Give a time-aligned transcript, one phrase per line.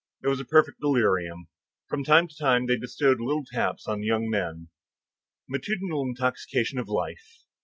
[0.23, 1.47] It was a perfect delirium.
[1.87, 4.69] From time to time they bestowed little taps on the young men.
[5.47, 7.43] Matutinal intoxication of life!